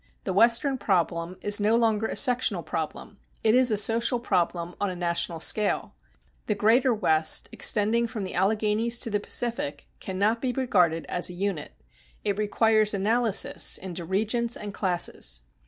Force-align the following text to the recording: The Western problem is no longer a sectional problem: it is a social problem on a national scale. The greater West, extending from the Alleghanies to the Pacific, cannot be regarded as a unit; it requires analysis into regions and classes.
The 0.23 0.33
Western 0.33 0.79
problem 0.79 1.37
is 1.43 1.59
no 1.59 1.75
longer 1.75 2.07
a 2.07 2.15
sectional 2.15 2.63
problem: 2.63 3.19
it 3.43 3.53
is 3.53 3.69
a 3.69 3.77
social 3.77 4.19
problem 4.19 4.73
on 4.81 4.89
a 4.89 4.95
national 4.95 5.39
scale. 5.39 5.93
The 6.47 6.55
greater 6.55 6.91
West, 6.91 7.47
extending 7.51 8.07
from 8.07 8.23
the 8.23 8.33
Alleghanies 8.33 8.97
to 8.97 9.11
the 9.11 9.19
Pacific, 9.19 9.85
cannot 9.99 10.41
be 10.41 10.53
regarded 10.53 11.05
as 11.05 11.29
a 11.29 11.33
unit; 11.33 11.73
it 12.23 12.39
requires 12.39 12.95
analysis 12.95 13.77
into 13.77 14.03
regions 14.03 14.57
and 14.57 14.73
classes. 14.73 15.43